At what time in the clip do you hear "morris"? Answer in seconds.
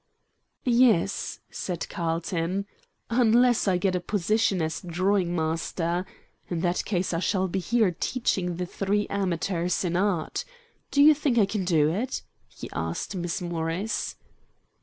13.43-14.15